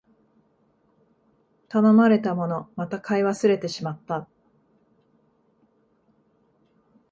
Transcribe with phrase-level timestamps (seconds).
[1.69, 4.27] 頼まれたもの、また買い忘れてしまった